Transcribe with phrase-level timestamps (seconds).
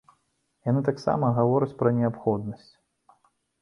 [0.69, 2.71] Яны таксама гавораць пра неабходнасць!